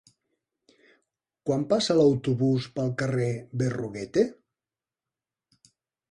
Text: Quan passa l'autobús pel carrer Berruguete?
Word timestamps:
Quan 1.49 1.65
passa 1.73 1.95
l'autobús 1.99 2.65
pel 2.79 2.89
carrer 3.01 3.27
Berruguete? 3.63 4.23